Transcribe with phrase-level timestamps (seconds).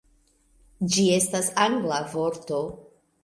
[0.95, 2.63] Ĝi estas angla vorto